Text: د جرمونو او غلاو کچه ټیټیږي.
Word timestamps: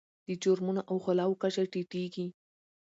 د 0.27 0.29
جرمونو 0.43 0.81
او 0.89 0.95
غلاو 1.05 1.39
کچه 1.41 1.63
ټیټیږي. 1.71 2.27